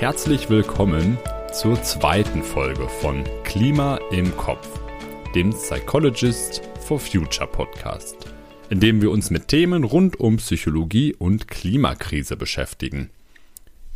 herzlich 0.00 0.48
willkommen 0.48 1.18
zur 1.52 1.82
zweiten 1.82 2.42
Folge 2.42 2.88
von 2.88 3.22
Klima 3.44 3.96
im 4.10 4.34
Kopf, 4.34 4.66
dem 5.34 5.50
Psychologist 5.50 6.62
for 6.80 6.98
Future 6.98 7.46
Podcast, 7.46 8.16
in 8.70 8.80
dem 8.80 9.02
wir 9.02 9.10
uns 9.10 9.28
mit 9.28 9.48
Themen 9.48 9.84
rund 9.84 10.18
um 10.18 10.38
Psychologie 10.38 11.14
und 11.14 11.48
Klimakrise 11.48 12.38
beschäftigen. 12.38 13.10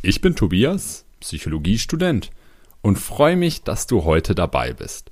Ich 0.03 0.21
bin 0.21 0.35
Tobias, 0.35 1.07
Psychologiestudent, 1.21 2.29
und 2.83 2.99
freue 2.99 3.35
mich, 3.35 3.63
dass 3.63 3.87
du 3.87 4.03
heute 4.03 4.35
dabei 4.35 4.73
bist. 4.73 5.09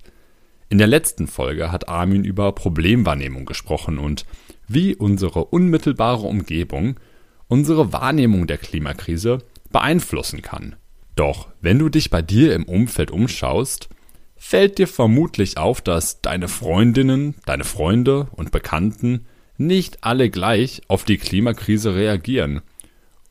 In 0.70 0.78
der 0.78 0.86
letzten 0.86 1.26
Folge 1.26 1.72
hat 1.72 1.90
Armin 1.90 2.24
über 2.24 2.52
Problemwahrnehmung 2.52 3.46
gesprochen 3.46 3.98
und 3.98 4.28
wie 4.68 4.96
unsere 4.96 5.46
unmittelbare 5.46 6.28
Umgebung 6.28 7.00
unsere 7.48 7.94
Wahrnehmung 7.94 8.46
der 8.46 8.60
Klimakrise 8.60 9.40
beeinflussen 9.72 10.44
kann. 10.44 10.76
Doch 11.16 11.50
wenn 11.62 11.80
du 11.80 11.90
dich 11.90 12.10
bei 12.10 12.22
dir 12.22 12.56
im 12.56 12.64
Umfeld 12.64 13.12
umschaust, 13.12 13.90
fällt 14.36 14.78
dir 14.78 14.88
vermutlich 14.88 15.58
auf, 15.58 15.82
dass 15.82 16.22
deine 16.22 16.48
Freundinnen, 16.48 17.36
deine 17.46 17.64
Freunde 17.64 18.28
und 18.36 18.52
Bekannten 18.52 19.26
nicht 19.58 20.04
alle 20.04 20.30
gleich 20.30 20.82
auf 20.88 21.06
die 21.06 21.18
Klimakrise 21.18 21.96
reagieren. 21.96 22.62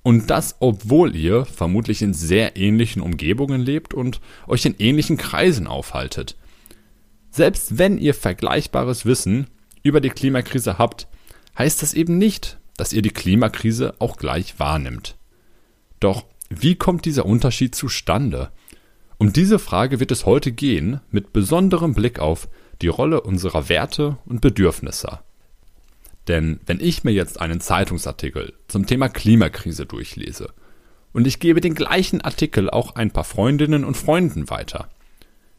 Und 0.03 0.31
das, 0.31 0.57
obwohl 0.61 1.15
ihr 1.15 1.45
vermutlich 1.45 2.03
in 2.03 2.15
sehr 2.15 2.57
ähnlichen 2.57 3.03
Umgebungen 3.03 3.61
lebt 3.61 3.95
und 3.95 4.21
euch 4.49 4.65
in 4.65 4.75
ähnlichen 4.79 5.17
Kreisen 5.17 5.67
aufhaltet. 5.67 6.37
Selbst 7.31 7.79
wenn 7.79 7.99
ihr 7.99 8.15
vergleichbares 8.15 9.07
Wissen 9.07 9.49
über 9.83 10.01
die 10.01 10.11
Klimakrise 10.11 10.79
habt, 10.79 11.09
heißt 11.57 11.83
das 11.83 11.95
eben 11.95 12.19
nicht, 12.19 12.59
dass 12.77 12.93
ihr 12.93 13.03
die 13.03 13.11
Klimakrise 13.11 13.95
auch 14.01 14.17
gleich 14.17 14.59
wahrnimmt. 14.59 15.17
Doch 16.01 16.25
wie 16.61 16.75
kommt 16.75 17.05
dieser 17.05 17.27
Unterschied 17.27 17.75
zustande? 17.75 18.51
Um 19.19 19.33
diese 19.33 19.59
Frage 19.59 20.01
wird 20.01 20.11
es 20.11 20.27
heute 20.27 20.53
gehen, 20.53 21.01
mit 21.11 21.33
besonderem 21.33 21.95
Blick 21.95 22.19
auf 22.19 22.49
die 22.81 22.89
Rolle 22.89 23.21
unserer 23.21 23.69
Werte 23.69 24.19
und 24.27 24.41
Bedürfnisse. 24.41 25.21
Denn 26.29 26.61
wenn 26.67 26.81
ich 26.81 27.05
mir 27.05 27.13
jetzt 27.13 27.41
einen 27.41 27.61
Zeitungsartikel 27.61 28.53
zum 28.69 28.87
Thema 28.87 29.09
Klimakrise 29.09 29.87
durchlese 29.87 30.49
und 31.13 31.27
ich 31.27 31.41
gebe 31.41 31.61
den 31.61 31.75
gleichen 31.75 32.21
Artikel 32.21 32.71
auch 32.71 32.95
ein 32.97 33.11
paar 33.11 33.25
Freundinnen 33.25 33.85
und 33.85 33.97
Freunden 33.97 34.51
weiter, 34.51 34.89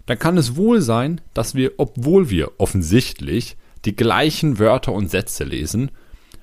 dann 0.05 0.19
kann 0.19 0.37
es 0.37 0.55
wohl 0.55 0.81
sein, 0.81 1.21
dass 1.33 1.55
wir, 1.55 1.73
obwohl 1.77 2.29
wir 2.29 2.51
offensichtlich 2.57 3.55
die 3.85 3.95
gleichen 3.95 4.59
Wörter 4.59 4.93
und 4.93 5.09
Sätze 5.09 5.43
lesen, 5.43 5.91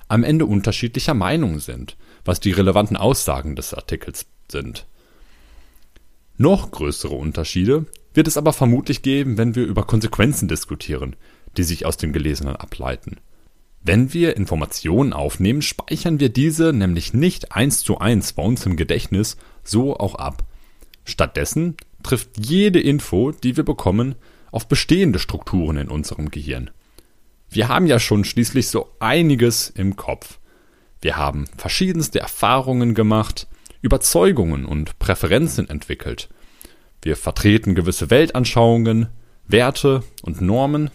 am 0.07 0.23
Ende 0.23 0.45
unterschiedlicher 0.45 1.13
Meinung 1.13 1.59
sind, 1.59 1.97
was 2.25 2.39
die 2.39 2.51
relevanten 2.51 2.97
Aussagen 2.97 3.55
des 3.55 3.73
Artikels 3.73 4.25
sind. 4.51 4.85
Noch 6.37 6.71
größere 6.71 7.15
Unterschiede 7.15 7.85
wird 8.13 8.27
es 8.27 8.37
aber 8.37 8.53
vermutlich 8.53 9.01
geben, 9.01 9.37
wenn 9.37 9.55
wir 9.55 9.65
über 9.65 9.83
Konsequenzen 9.83 10.47
diskutieren, 10.47 11.15
die 11.57 11.63
sich 11.63 11.85
aus 11.85 11.97
dem 11.97 12.13
Gelesenen 12.13 12.55
ableiten. 12.55 13.17
Wenn 13.83 14.13
wir 14.13 14.37
Informationen 14.37 15.11
aufnehmen, 15.13 15.61
speichern 15.61 16.19
wir 16.19 16.29
diese 16.29 16.71
nämlich 16.71 17.13
nicht 17.13 17.51
eins 17.51 17.83
zu 17.83 17.97
eins 17.97 18.33
bei 18.33 18.43
uns 18.43 18.65
im 18.65 18.75
Gedächtnis 18.75 19.37
so 19.63 19.97
auch 19.97 20.15
ab. 20.15 20.43
Stattdessen 21.03 21.77
trifft 22.03 22.37
jede 22.37 22.79
Info, 22.79 23.31
die 23.31 23.57
wir 23.57 23.63
bekommen, 23.63 24.15
auf 24.51 24.67
bestehende 24.67 25.17
Strukturen 25.17 25.77
in 25.77 25.87
unserem 25.87 26.29
Gehirn. 26.29 26.69
Wir 27.49 27.69
haben 27.69 27.87
ja 27.87 27.99
schon 27.99 28.23
schließlich 28.23 28.67
so 28.67 28.89
einiges 28.99 29.69
im 29.69 29.95
Kopf. 29.95 30.39
Wir 31.01 31.17
haben 31.17 31.45
verschiedenste 31.57 32.19
Erfahrungen 32.19 32.93
gemacht, 32.93 33.47
Überzeugungen 33.81 34.65
und 34.65 34.99
Präferenzen 34.99 35.69
entwickelt. 35.69 36.29
Wir 37.01 37.15
vertreten 37.15 37.75
gewisse 37.75 38.09
Weltanschauungen, 38.09 39.07
Werte 39.47 40.03
und 40.21 40.41
Normen. 40.41 40.91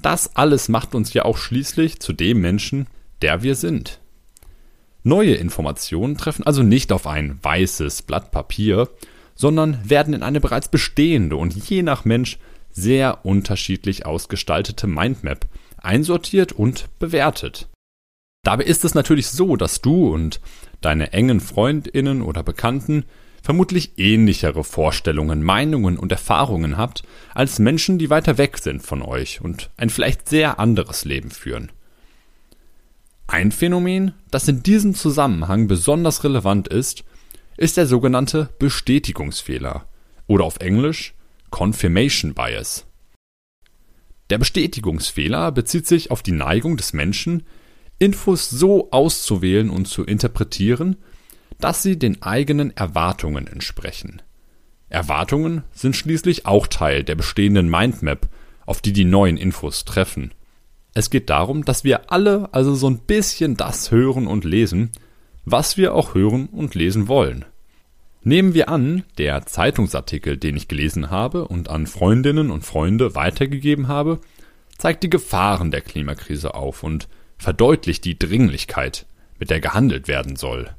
Das 0.00 0.36
alles 0.36 0.68
macht 0.68 0.94
uns 0.94 1.12
ja 1.12 1.24
auch 1.24 1.38
schließlich 1.38 2.00
zu 2.00 2.12
dem 2.12 2.40
Menschen, 2.40 2.86
der 3.20 3.42
wir 3.42 3.56
sind. 3.56 4.00
Neue 5.02 5.34
Informationen 5.34 6.16
treffen 6.16 6.44
also 6.44 6.62
nicht 6.62 6.92
auf 6.92 7.06
ein 7.06 7.38
weißes 7.42 8.02
Blatt 8.02 8.30
Papier, 8.30 8.88
sondern 9.34 9.88
werden 9.88 10.14
in 10.14 10.22
eine 10.22 10.40
bereits 10.40 10.68
bestehende 10.68 11.36
und 11.36 11.54
je 11.54 11.82
nach 11.82 12.04
Mensch 12.04 12.38
sehr 12.70 13.24
unterschiedlich 13.24 14.06
ausgestaltete 14.06 14.86
Mindmap 14.86 15.46
einsortiert 15.78 16.52
und 16.52 16.88
bewertet. 16.98 17.68
Dabei 18.44 18.64
ist 18.64 18.84
es 18.84 18.94
natürlich 18.94 19.28
so, 19.28 19.56
dass 19.56 19.80
du 19.80 20.12
und 20.12 20.40
deine 20.80 21.12
engen 21.12 21.40
Freundinnen 21.40 22.22
oder 22.22 22.42
Bekannten 22.42 23.04
vermutlich 23.42 23.92
ähnlichere 23.98 24.64
Vorstellungen, 24.64 25.42
Meinungen 25.42 25.98
und 25.98 26.12
Erfahrungen 26.12 26.76
habt 26.76 27.02
als 27.34 27.58
Menschen, 27.58 27.98
die 27.98 28.10
weiter 28.10 28.38
weg 28.38 28.58
sind 28.58 28.82
von 28.82 29.02
euch 29.02 29.40
und 29.40 29.70
ein 29.76 29.90
vielleicht 29.90 30.28
sehr 30.28 30.58
anderes 30.58 31.04
Leben 31.04 31.30
führen. 31.30 31.72
Ein 33.26 33.52
Phänomen, 33.52 34.14
das 34.30 34.48
in 34.48 34.62
diesem 34.62 34.94
Zusammenhang 34.94 35.68
besonders 35.68 36.24
relevant 36.24 36.68
ist, 36.68 37.04
ist 37.56 37.76
der 37.76 37.86
sogenannte 37.86 38.48
Bestätigungsfehler 38.58 39.86
oder 40.26 40.44
auf 40.44 40.58
Englisch 40.60 41.14
Confirmation 41.50 42.34
Bias. 42.34 42.86
Der 44.30 44.38
Bestätigungsfehler 44.38 45.52
bezieht 45.52 45.86
sich 45.86 46.10
auf 46.10 46.22
die 46.22 46.32
Neigung 46.32 46.76
des 46.76 46.92
Menschen, 46.92 47.44
Infos 47.98 48.48
so 48.48 48.90
auszuwählen 48.90 49.70
und 49.70 49.88
zu 49.88 50.04
interpretieren, 50.04 50.96
dass 51.60 51.82
sie 51.82 51.98
den 51.98 52.22
eigenen 52.22 52.76
Erwartungen 52.76 53.46
entsprechen. 53.46 54.22
Erwartungen 54.88 55.64
sind 55.72 55.96
schließlich 55.96 56.46
auch 56.46 56.66
Teil 56.66 57.04
der 57.04 57.16
bestehenden 57.16 57.68
Mindmap, 57.68 58.28
auf 58.64 58.80
die 58.80 58.92
die 58.92 59.04
neuen 59.04 59.36
Infos 59.36 59.84
treffen. 59.84 60.32
Es 60.94 61.10
geht 61.10 61.30
darum, 61.30 61.64
dass 61.64 61.84
wir 61.84 62.10
alle 62.12 62.48
also 62.52 62.74
so 62.74 62.88
ein 62.88 62.98
bisschen 62.98 63.56
das 63.56 63.90
hören 63.90 64.26
und 64.26 64.44
lesen, 64.44 64.90
was 65.44 65.76
wir 65.76 65.94
auch 65.94 66.14
hören 66.14 66.46
und 66.46 66.74
lesen 66.74 67.08
wollen. 67.08 67.44
Nehmen 68.22 68.52
wir 68.54 68.68
an, 68.68 69.04
der 69.16 69.46
Zeitungsartikel, 69.46 70.36
den 70.36 70.56
ich 70.56 70.68
gelesen 70.68 71.10
habe 71.10 71.46
und 71.46 71.70
an 71.70 71.86
Freundinnen 71.86 72.50
und 72.50 72.64
Freunde 72.64 73.14
weitergegeben 73.14 73.88
habe, 73.88 74.20
zeigt 74.76 75.02
die 75.02 75.10
Gefahren 75.10 75.70
der 75.70 75.80
Klimakrise 75.80 76.54
auf 76.54 76.82
und 76.82 77.08
verdeutlicht 77.38 78.04
die 78.04 78.18
Dringlichkeit, 78.18 79.06
mit 79.38 79.50
der 79.50 79.60
gehandelt 79.60 80.08
werden 80.08 80.36
soll. 80.36 80.70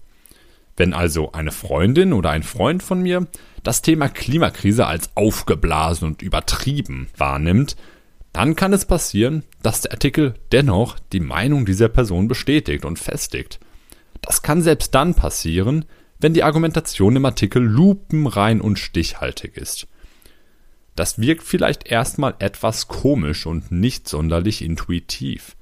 Wenn 0.77 0.93
also 0.93 1.31
eine 1.31 1.51
Freundin 1.51 2.13
oder 2.13 2.29
ein 2.29 2.43
Freund 2.43 2.83
von 2.83 3.01
mir 3.01 3.27
das 3.63 3.81
Thema 3.81 4.07
Klimakrise 4.07 4.87
als 4.87 5.09
aufgeblasen 5.15 6.07
und 6.07 6.21
übertrieben 6.21 7.07
wahrnimmt, 7.17 7.75
dann 8.31 8.55
kann 8.55 8.73
es 8.73 8.85
passieren, 8.85 9.43
dass 9.63 9.81
der 9.81 9.91
Artikel 9.91 10.35
dennoch 10.51 10.97
die 11.11 11.19
Meinung 11.19 11.65
dieser 11.65 11.89
Person 11.89 12.27
bestätigt 12.27 12.85
und 12.85 12.99
festigt. 12.99 13.59
Das 14.21 14.41
kann 14.41 14.61
selbst 14.61 14.93
dann 14.95 15.15
passieren, 15.15 15.85
wenn 16.19 16.33
die 16.33 16.43
Argumentation 16.43 17.15
im 17.15 17.25
Artikel 17.25 17.63
lupenrein 17.63 18.61
und 18.61 18.77
stichhaltig 18.77 19.57
ist. 19.57 19.87
Das 20.95 21.19
wirkt 21.19 21.43
vielleicht 21.43 21.89
erstmal 21.89 22.35
etwas 22.39 22.87
komisch 22.87 23.45
und 23.45 23.71
nicht 23.71 24.07
sonderlich 24.07 24.61
intuitiv. 24.61 25.55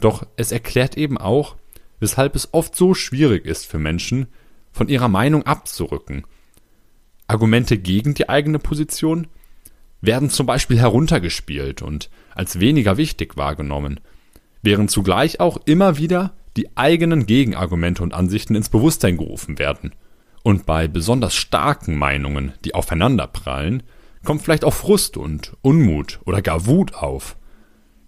Doch 0.00 0.26
es 0.36 0.52
erklärt 0.52 0.96
eben 0.96 1.18
auch, 1.18 1.56
weshalb 2.00 2.34
es 2.34 2.52
oft 2.52 2.74
so 2.74 2.94
schwierig 2.94 3.44
ist 3.44 3.66
für 3.66 3.78
Menschen, 3.78 4.26
von 4.72 4.88
ihrer 4.88 5.08
Meinung 5.08 5.44
abzurücken. 5.44 6.24
Argumente 7.26 7.78
gegen 7.78 8.14
die 8.14 8.28
eigene 8.28 8.58
Position 8.58 9.26
werden 10.00 10.30
zum 10.30 10.46
Beispiel 10.46 10.78
heruntergespielt 10.78 11.82
und 11.82 12.10
als 12.34 12.58
weniger 12.60 12.96
wichtig 12.96 13.36
wahrgenommen, 13.36 14.00
während 14.62 14.90
zugleich 14.90 15.40
auch 15.40 15.58
immer 15.66 15.98
wieder 15.98 16.32
die 16.56 16.76
eigenen 16.76 17.26
Gegenargumente 17.26 18.02
und 18.02 18.14
Ansichten 18.14 18.54
ins 18.54 18.68
Bewusstsein 18.68 19.18
gerufen 19.18 19.58
werden. 19.58 19.92
Und 20.42 20.66
bei 20.66 20.88
besonders 20.88 21.34
starken 21.34 21.96
Meinungen, 21.96 22.52
die 22.64 22.74
aufeinanderprallen, 22.74 23.82
kommt 24.24 24.42
vielleicht 24.42 24.64
auch 24.64 24.74
Frust 24.74 25.16
und 25.16 25.56
Unmut 25.62 26.20
oder 26.24 26.42
gar 26.42 26.66
Wut 26.66 26.94
auf. 26.94 27.36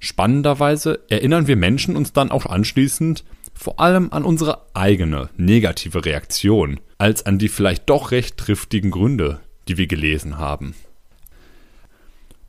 Spannenderweise 0.05 0.99
erinnern 1.09 1.47
wir 1.47 1.55
Menschen 1.55 1.95
uns 1.95 2.13
dann 2.13 2.33
auch 2.33 2.47
anschließend 2.47 3.23
vor 3.55 3.79
allem 3.79 4.13
an 4.13 4.25
unsere 4.25 4.67
eigene 4.75 5.31
negative 5.37 6.05
Reaktion, 6.05 6.81
als 6.99 7.25
an 7.25 7.39
die 7.39 7.49
vielleicht 7.49 7.89
doch 7.89 8.11
recht 8.11 8.37
triftigen 8.37 8.91
Gründe, 8.91 9.39
die 9.69 9.79
wir 9.79 9.87
gelesen 9.87 10.39
haben. 10.39 10.75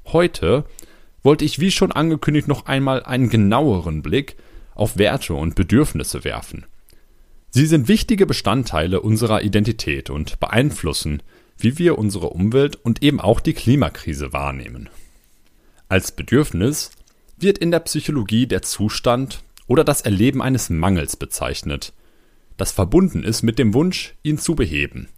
Heute 0.07 0.65
wollte 1.21 1.45
ich 1.45 1.59
wie 1.59 1.69
schon 1.69 1.91
angekündigt 1.91 2.47
noch 2.47 2.65
einmal 2.65 3.03
einen 3.03 3.29
genaueren 3.29 4.01
Blick 4.01 4.35
auf 4.73 4.97
Werte 4.97 5.35
und 5.35 5.53
Bedürfnisse 5.53 6.23
werfen. 6.23 6.65
Sie 7.51 7.67
sind 7.67 7.87
wichtige 7.87 8.25
Bestandteile 8.25 8.99
unserer 8.99 9.43
Identität 9.43 10.09
und 10.09 10.39
beeinflussen, 10.39 11.21
wie 11.59 11.77
wir 11.77 11.99
unsere 11.99 12.29
Umwelt 12.29 12.77
und 12.77 13.03
eben 13.03 13.21
auch 13.21 13.39
die 13.39 13.53
Klimakrise 13.53 14.33
wahrnehmen. 14.33 14.89
Als 15.87 16.11
Bedürfnis 16.13 16.89
wird 17.43 17.57
in 17.59 17.71
der 17.71 17.81
Psychologie 17.81 18.47
der 18.47 18.61
Zustand 18.61 19.43
oder 19.67 19.83
das 19.83 20.01
Erleben 20.01 20.41
eines 20.41 20.69
Mangels 20.69 21.15
bezeichnet, 21.15 21.93
das 22.57 22.71
verbunden 22.71 23.23
ist 23.23 23.43
mit 23.43 23.59
dem 23.59 23.73
Wunsch, 23.73 24.15
ihn 24.23 24.37
zu 24.37 24.55
beheben. 24.55 25.09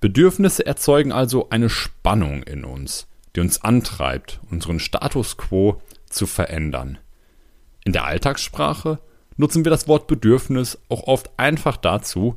Bedürfnisse 0.00 0.64
erzeugen 0.64 1.12
also 1.12 1.50
eine 1.50 1.68
Spannung 1.68 2.42
in 2.42 2.64
uns, 2.64 3.06
die 3.36 3.40
uns 3.40 3.62
antreibt, 3.62 4.40
unseren 4.50 4.80
Status 4.80 5.36
quo 5.36 5.82
zu 6.08 6.26
verändern. 6.26 6.98
In 7.84 7.92
der 7.92 8.04
Alltagssprache 8.04 8.98
nutzen 9.36 9.64
wir 9.64 9.70
das 9.70 9.88
Wort 9.88 10.06
Bedürfnis 10.06 10.78
auch 10.88 11.04
oft 11.04 11.30
einfach 11.36 11.76
dazu, 11.76 12.36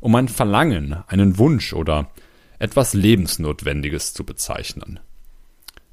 um 0.00 0.14
ein 0.14 0.28
Verlangen, 0.28 1.02
einen 1.06 1.38
Wunsch 1.38 1.72
oder 1.72 2.10
etwas 2.58 2.94
Lebensnotwendiges 2.94 4.14
zu 4.14 4.24
bezeichnen. 4.24 5.00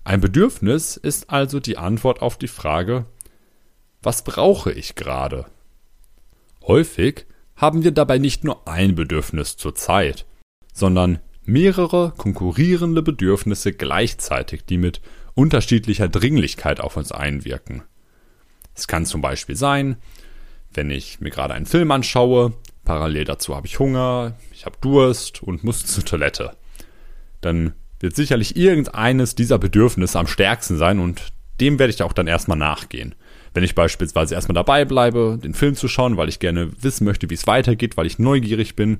Ein 0.04 0.20
Bedürfnis 0.20 0.98
ist 0.98 1.30
also 1.30 1.60
die 1.60 1.78
Antwort 1.78 2.22
auf 2.22 2.38
die 2.38 2.48
Frage, 2.48 3.06
was 4.02 4.24
brauche 4.24 4.72
ich 4.72 4.96
gerade? 4.96 5.46
Häufig 6.64 7.26
haben 7.56 7.84
wir 7.84 7.92
dabei 7.92 8.18
nicht 8.18 8.44
nur 8.44 8.68
ein 8.68 8.96
Bedürfnis 8.96 9.58
zur 9.58 9.76
Zeit, 9.76 10.26
sondern 10.74 11.20
mehrere 11.44 12.14
konkurrierende 12.18 13.04
Bedürfnisse 13.04 13.74
gleichzeitig, 13.74 14.66
die 14.66 14.78
mit 14.78 15.02
unterschiedlicher 15.36 16.10
Dringlichkeit 16.10 16.80
auf 16.80 16.98
uns 16.98 17.12
einwirken. 17.12 17.84
Es 18.74 18.88
kann 18.88 19.06
zum 19.06 19.22
Beispiel 19.22 19.56
sein, 19.56 19.98
wenn 20.74 20.90
ich 20.90 21.20
mir 21.20 21.30
gerade 21.30 21.54
einen 21.54 21.66
Film 21.68 21.92
anschaue, 21.92 22.54
parallel 22.86 23.26
dazu 23.26 23.56
habe 23.56 23.68
ich 23.68 23.78
Hunger, 23.78 24.36
ich 24.52 24.66
habe 24.66 24.78
Durst 24.82 25.44
und 25.44 25.64
muss 25.64 25.86
zur 25.86 26.06
Toilette. 26.06 26.56
Dann 27.42 27.74
wird 28.02 28.16
sicherlich 28.16 28.56
irgendeines 28.56 29.36
dieser 29.36 29.60
Bedürfnisse 29.60 30.20
am 30.20 30.28
stärksten 30.28 30.78
sein 30.78 31.00
und 31.00 31.22
dem 31.60 31.80
werde 31.80 31.94
ich 31.94 32.04
auch 32.04 32.14
dann 32.14 32.28
erstmal 32.28 32.58
nachgehen. 32.58 33.16
Wenn 33.54 33.64
ich 33.64 33.76
beispielsweise 33.76 34.34
erstmal 34.34 34.56
dabei 34.56 34.86
bleibe, 34.86 35.38
den 35.42 35.54
Film 35.54 35.76
zu 35.76 35.88
schauen, 35.88 36.18
weil 36.18 36.30
ich 36.30 36.40
gerne 36.40 36.72
wissen 36.82 37.06
möchte, 37.06 37.30
wie 37.30 37.36
es 37.36 37.48
weitergeht, 37.48 37.98
weil 37.98 38.08
ich 38.08 38.18
neugierig 38.18 38.76
bin, 38.76 39.00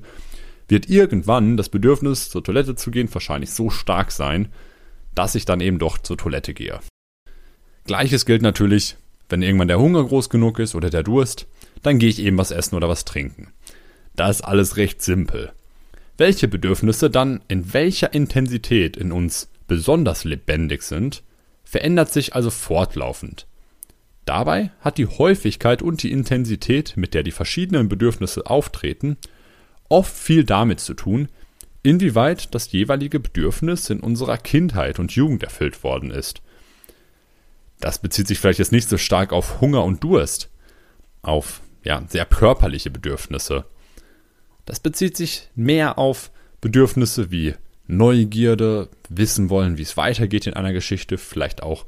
wird 0.68 0.88
irgendwann 0.88 1.56
das 1.56 1.68
Bedürfnis, 1.68 2.30
zur 2.30 2.44
Toilette 2.44 2.76
zu 2.76 2.90
gehen, 2.90 3.12
wahrscheinlich 3.12 3.50
so 3.50 3.70
stark 3.70 4.12
sein, 4.12 4.48
dass 5.14 5.34
ich 5.34 5.44
dann 5.44 5.60
eben 5.60 5.78
doch 5.78 5.98
zur 5.98 6.16
Toilette 6.16 6.54
gehe. 6.54 6.80
Gleiches 7.84 8.26
gilt 8.26 8.42
natürlich, 8.42 8.96
wenn 9.28 9.42
irgendwann 9.42 9.68
der 9.68 9.80
Hunger 9.80 10.04
groß 10.04 10.30
genug 10.30 10.58
ist 10.58 10.74
oder 10.74 10.90
der 10.90 11.02
Durst, 11.02 11.46
dann 11.82 11.98
gehe 11.98 12.08
ich 12.08 12.20
eben 12.20 12.38
was 12.38 12.50
essen 12.50 12.76
oder 12.76 12.88
was 12.88 13.04
trinken. 13.04 13.48
Da 14.14 14.28
ist 14.30 14.42
alles 14.42 14.76
recht 14.76 15.02
simpel. 15.02 15.52
Welche 16.18 16.48
Bedürfnisse 16.48 17.10
dann 17.10 17.40
in 17.48 17.72
welcher 17.72 18.12
Intensität 18.12 18.96
in 18.96 19.12
uns 19.12 19.50
besonders 19.66 20.24
lebendig 20.24 20.82
sind, 20.82 21.22
verändert 21.64 22.12
sich 22.12 22.34
also 22.34 22.50
fortlaufend. 22.50 23.46
Dabei 24.24 24.70
hat 24.80 24.98
die 24.98 25.06
Häufigkeit 25.06 25.82
und 25.82 26.02
die 26.02 26.12
Intensität, 26.12 26.96
mit 26.96 27.14
der 27.14 27.22
die 27.22 27.32
verschiedenen 27.32 27.88
Bedürfnisse 27.88 28.46
auftreten, 28.46 29.16
oft 29.88 30.14
viel 30.14 30.44
damit 30.44 30.80
zu 30.80 30.94
tun, 30.94 31.28
inwieweit 31.82 32.54
das 32.54 32.70
jeweilige 32.70 33.18
Bedürfnis 33.18 33.90
in 33.90 34.00
unserer 34.00 34.38
Kindheit 34.38 34.98
und 34.98 35.12
Jugend 35.12 35.42
erfüllt 35.42 35.82
worden 35.82 36.10
ist. 36.10 36.42
Das 37.80 37.98
bezieht 37.98 38.28
sich 38.28 38.38
vielleicht 38.38 38.60
jetzt 38.60 38.70
nicht 38.70 38.88
so 38.88 38.96
stark 38.96 39.32
auf 39.32 39.60
Hunger 39.60 39.82
und 39.82 40.04
Durst, 40.04 40.50
auf 41.22 41.60
ja, 41.82 42.04
sehr 42.08 42.26
körperliche 42.26 42.90
Bedürfnisse. 42.90 43.64
Das 44.64 44.80
bezieht 44.80 45.16
sich 45.16 45.48
mehr 45.54 45.98
auf 45.98 46.30
Bedürfnisse 46.60 47.30
wie 47.30 47.54
Neugierde, 47.86 48.88
wissen 49.08 49.50
wollen, 49.50 49.76
wie 49.76 49.82
es 49.82 49.96
weitergeht 49.96 50.46
in 50.46 50.54
einer 50.54 50.72
Geschichte, 50.72 51.18
vielleicht 51.18 51.62
auch 51.62 51.84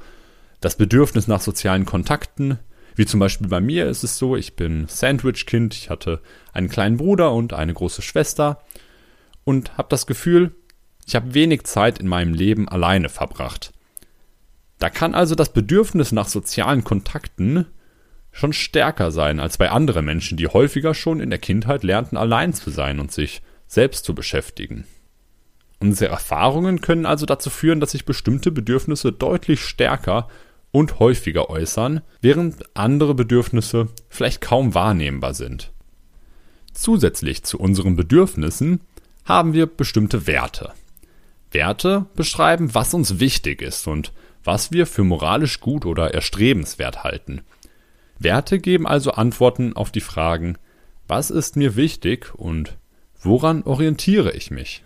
das 0.60 0.76
Bedürfnis 0.76 1.28
nach 1.28 1.40
sozialen 1.40 1.84
Kontakten, 1.84 2.58
wie 2.96 3.06
zum 3.06 3.20
Beispiel 3.20 3.48
bei 3.48 3.60
mir 3.60 3.86
ist 3.86 4.04
es 4.04 4.18
so, 4.18 4.36
ich 4.36 4.56
bin 4.56 4.86
Sandwich-Kind, 4.88 5.74
ich 5.74 5.90
hatte 5.90 6.20
einen 6.52 6.68
kleinen 6.68 6.96
Bruder 6.96 7.32
und 7.32 7.52
eine 7.52 7.74
große 7.74 8.02
Schwester 8.02 8.62
und 9.44 9.76
habe 9.76 9.88
das 9.88 10.06
Gefühl, 10.06 10.54
ich 11.06 11.14
habe 11.14 11.34
wenig 11.34 11.64
Zeit 11.64 11.98
in 11.98 12.08
meinem 12.08 12.34
Leben 12.34 12.68
alleine 12.68 13.08
verbracht. 13.08 13.72
Da 14.78 14.90
kann 14.90 15.14
also 15.14 15.34
das 15.34 15.52
Bedürfnis 15.52 16.12
nach 16.12 16.28
sozialen 16.28 16.84
Kontakten 16.84 17.66
schon 18.34 18.52
stärker 18.52 19.10
sein 19.10 19.40
als 19.40 19.56
bei 19.56 19.70
anderen 19.70 20.04
Menschen, 20.04 20.36
die 20.36 20.48
häufiger 20.48 20.92
schon 20.92 21.20
in 21.20 21.30
der 21.30 21.38
Kindheit 21.38 21.84
lernten, 21.84 22.16
allein 22.16 22.52
zu 22.52 22.70
sein 22.70 23.00
und 23.00 23.12
sich 23.12 23.40
selbst 23.66 24.04
zu 24.04 24.14
beschäftigen. 24.14 24.84
Unsere 25.80 26.10
Erfahrungen 26.10 26.80
können 26.80 27.06
also 27.06 27.26
dazu 27.26 27.48
führen, 27.48 27.80
dass 27.80 27.92
sich 27.92 28.04
bestimmte 28.04 28.50
Bedürfnisse 28.50 29.12
deutlich 29.12 29.60
stärker 29.60 30.28
und 30.72 30.98
häufiger 30.98 31.48
äußern, 31.48 32.00
während 32.20 32.76
andere 32.76 33.14
Bedürfnisse 33.14 33.88
vielleicht 34.08 34.40
kaum 34.40 34.74
wahrnehmbar 34.74 35.34
sind. 35.34 35.72
Zusätzlich 36.72 37.44
zu 37.44 37.60
unseren 37.60 37.94
Bedürfnissen 37.94 38.80
haben 39.24 39.52
wir 39.52 39.66
bestimmte 39.66 40.26
Werte. 40.26 40.72
Werte 41.52 42.06
beschreiben, 42.16 42.74
was 42.74 42.94
uns 42.94 43.20
wichtig 43.20 43.62
ist 43.62 43.86
und 43.86 44.12
was 44.42 44.72
wir 44.72 44.86
für 44.86 45.04
moralisch 45.04 45.60
gut 45.60 45.86
oder 45.86 46.12
erstrebenswert 46.12 47.04
halten. 47.04 47.42
Werte 48.18 48.58
geben 48.58 48.86
also 48.86 49.12
Antworten 49.12 49.74
auf 49.74 49.90
die 49.90 50.00
Fragen, 50.00 50.56
was 51.06 51.30
ist 51.30 51.56
mir 51.56 51.76
wichtig 51.76 52.34
und 52.34 52.76
woran 53.22 53.62
orientiere 53.62 54.32
ich 54.32 54.50
mich? 54.50 54.84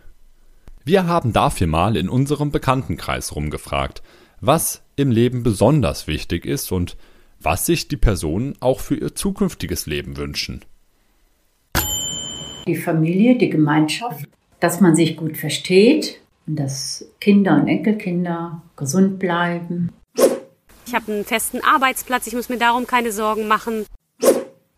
Wir 0.85 1.07
haben 1.07 1.33
dafür 1.33 1.67
mal 1.67 1.97
in 1.97 2.09
unserem 2.09 2.51
Bekanntenkreis 2.51 3.35
rumgefragt, 3.37 4.03
was 4.41 4.83
im 4.97 5.11
Leben 5.11 5.43
besonders 5.43 6.07
wichtig 6.07 6.47
ist 6.47 6.73
und 6.73 6.97
was 7.41 7.67
sich 7.67 7.89
die 7.89 7.97
Personen 7.97 8.55
auch 8.61 8.81
für 8.81 8.97
ihr 8.97 9.15
zukünftiges 9.15 9.87
Leben 9.87 10.17
wünschen. 10.17 10.65
Die 12.67 12.77
Familie, 12.77 13.39
die 13.39 13.51
Gemeinschaft, 13.51 14.29
dass 14.61 14.81
man 14.81 14.97
sich 14.97 15.17
gut 15.17 15.37
versteht 15.37 16.21
dass 16.49 17.05
Kinder 17.21 17.57
und 17.57 17.69
Enkelkinder 17.69 18.63
gesund 18.77 19.19
bleiben. 19.19 19.91
Ich 20.89 20.95
habe 20.95 21.13
einen 21.13 21.27
festen 21.27 21.63
Arbeitsplatz, 21.63 22.27
ich 22.29 22.33
muss 22.33 22.49
mir 22.49 22.57
darum 22.57 22.87
keine 22.87 23.13
Sorgen 23.13 23.47
machen. 23.47 23.85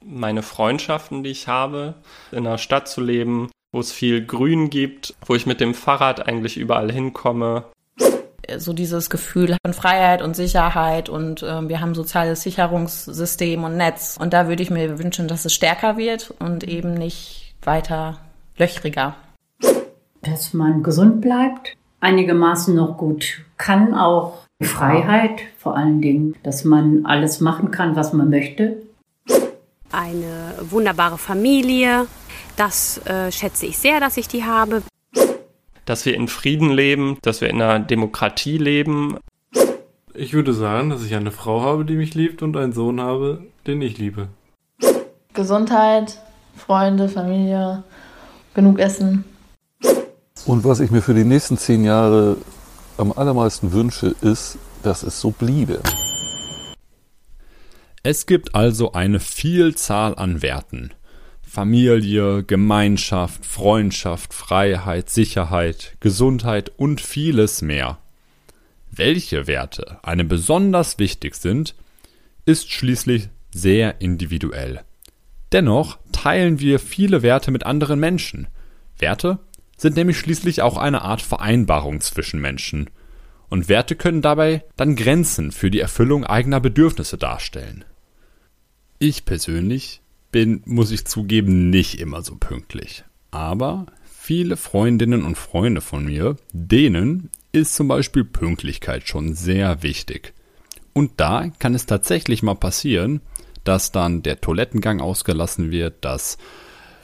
Meine 0.04 0.42
Freundschaften, 0.42 1.22
die 1.22 1.30
ich 1.30 1.46
habe, 1.46 1.94
in 2.32 2.48
einer 2.48 2.58
Stadt 2.58 2.88
zu 2.88 3.00
leben, 3.00 3.48
wo 3.70 3.78
es 3.78 3.92
viel 3.92 4.26
Grün 4.26 4.70
gibt, 4.70 5.14
wo 5.24 5.36
ich 5.36 5.46
mit 5.46 5.60
dem 5.60 5.72
Fahrrad 5.72 6.26
eigentlich 6.26 6.56
überall 6.56 6.90
hinkomme, 6.90 7.66
so 8.56 8.72
dieses 8.72 9.08
Gefühl 9.08 9.56
von 9.64 9.72
Freiheit 9.72 10.20
und 10.20 10.34
Sicherheit 10.34 11.08
und 11.08 11.44
äh, 11.44 11.68
wir 11.68 11.80
haben 11.80 11.94
soziales 11.94 12.42
Sicherungssystem 12.42 13.62
und 13.62 13.76
Netz. 13.76 14.16
Und 14.20 14.32
da 14.32 14.48
würde 14.48 14.64
ich 14.64 14.70
mir 14.70 14.98
wünschen, 14.98 15.28
dass 15.28 15.44
es 15.44 15.54
stärker 15.54 15.96
wird 15.96 16.34
und 16.40 16.64
eben 16.64 16.94
nicht 16.94 17.54
weiter 17.62 18.18
löchriger. 18.56 19.14
Dass 20.22 20.54
man 20.54 20.82
gesund 20.82 21.20
bleibt, 21.20 21.76
einigermaßen 22.00 22.74
noch 22.74 22.96
gut 22.96 23.42
kann, 23.56 23.94
auch 23.94 24.49
Freiheit, 24.60 25.40
vor 25.58 25.76
allen 25.76 26.00
Dingen, 26.00 26.34
dass 26.42 26.64
man 26.64 27.06
alles 27.06 27.40
machen 27.40 27.70
kann, 27.70 27.96
was 27.96 28.12
man 28.12 28.30
möchte. 28.30 28.82
Eine 29.92 30.54
wunderbare 30.60 31.18
Familie, 31.18 32.06
das 32.56 32.98
äh, 33.06 33.32
schätze 33.32 33.66
ich 33.66 33.78
sehr, 33.78 34.00
dass 34.00 34.16
ich 34.16 34.28
die 34.28 34.44
habe 34.44 34.82
dass 35.90 36.06
wir 36.06 36.14
in 36.14 36.28
Frieden 36.28 36.70
leben, 36.70 37.18
dass 37.22 37.40
wir 37.40 37.50
in 37.50 37.60
einer 37.60 37.80
Demokratie 37.80 38.58
leben. 38.58 39.16
Ich 40.14 40.32
würde 40.32 40.52
sagen, 40.52 40.88
dass 40.88 41.04
ich 41.04 41.16
eine 41.16 41.32
Frau 41.32 41.62
habe, 41.62 41.84
die 41.84 41.96
mich 41.96 42.14
liebt 42.14 42.42
und 42.42 42.56
einen 42.56 42.72
Sohn 42.72 43.00
habe, 43.00 43.42
den 43.66 43.82
ich 43.82 43.98
liebe. 43.98 44.28
Gesundheit, 45.34 46.20
Freunde, 46.56 47.08
Familie, 47.08 47.82
genug 48.54 48.78
Essen. 48.78 49.24
Und 50.46 50.62
was 50.62 50.78
ich 50.78 50.92
mir 50.92 51.02
für 51.02 51.14
die 51.14 51.24
nächsten 51.24 51.58
zehn 51.58 51.82
Jahre 51.82 52.36
am 53.00 53.12
allermeisten 53.12 53.72
wünsche, 53.72 54.14
ist, 54.20 54.58
dass 54.82 55.02
es 55.02 55.20
so 55.20 55.30
bliebe. 55.30 55.80
Es 58.02 58.26
gibt 58.26 58.54
also 58.54 58.92
eine 58.92 59.20
Vielzahl 59.20 60.14
an 60.14 60.42
Werten, 60.42 60.92
Familie, 61.42 62.44
Gemeinschaft, 62.44 63.44
Freundschaft, 63.44 64.32
Freiheit, 64.32 65.10
Sicherheit, 65.10 65.96
Gesundheit 66.00 66.70
und 66.76 67.00
vieles 67.00 67.60
mehr. 67.60 67.98
Welche 68.90 69.46
Werte 69.46 69.98
einem 70.02 70.28
besonders 70.28 70.98
wichtig 70.98 71.34
sind, 71.34 71.74
ist 72.46 72.70
schließlich 72.70 73.28
sehr 73.52 74.00
individuell. 74.00 74.82
Dennoch 75.52 75.98
teilen 76.12 76.60
wir 76.60 76.78
viele 76.78 77.22
Werte 77.22 77.50
mit 77.50 77.66
anderen 77.66 77.98
Menschen. 77.98 78.46
Werte 78.98 79.38
sind 79.80 79.96
nämlich 79.96 80.18
schließlich 80.18 80.60
auch 80.60 80.76
eine 80.76 81.02
Art 81.02 81.22
Vereinbarung 81.22 82.02
zwischen 82.02 82.38
Menschen. 82.38 82.90
Und 83.48 83.70
Werte 83.70 83.96
können 83.96 84.20
dabei 84.20 84.62
dann 84.76 84.94
Grenzen 84.94 85.52
für 85.52 85.70
die 85.70 85.80
Erfüllung 85.80 86.24
eigener 86.24 86.60
Bedürfnisse 86.60 87.16
darstellen. 87.16 87.86
Ich 88.98 89.24
persönlich 89.24 90.02
bin, 90.30 90.62
muss 90.66 90.90
ich 90.90 91.06
zugeben, 91.06 91.70
nicht 91.70 91.98
immer 91.98 92.20
so 92.20 92.36
pünktlich. 92.36 93.04
Aber 93.30 93.86
viele 94.04 94.58
Freundinnen 94.58 95.24
und 95.24 95.38
Freunde 95.38 95.80
von 95.80 96.04
mir, 96.04 96.36
denen 96.52 97.30
ist 97.52 97.74
zum 97.74 97.88
Beispiel 97.88 98.24
Pünktlichkeit 98.24 99.08
schon 99.08 99.32
sehr 99.32 99.82
wichtig. 99.82 100.34
Und 100.92 101.12
da 101.16 101.48
kann 101.58 101.74
es 101.74 101.86
tatsächlich 101.86 102.42
mal 102.42 102.54
passieren, 102.54 103.22
dass 103.64 103.92
dann 103.92 104.22
der 104.22 104.42
Toilettengang 104.42 105.00
ausgelassen 105.00 105.70
wird, 105.70 106.04
dass 106.04 106.36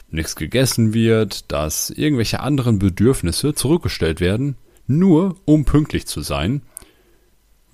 nichts 0.08 0.36
gegessen 0.36 0.94
wird, 0.94 1.50
dass 1.52 1.90
irgendwelche 1.90 2.40
anderen 2.40 2.78
Bedürfnisse 2.78 3.54
zurückgestellt 3.54 4.20
werden, 4.20 4.56
nur 4.86 5.36
um 5.44 5.64
pünktlich 5.64 6.06
zu 6.06 6.20
sein. 6.20 6.62